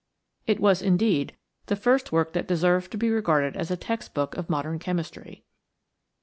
[0.47, 4.49] It was, indeed, the first work that deserved to be regarded as a textbook of
[4.49, 5.43] modern chemistry.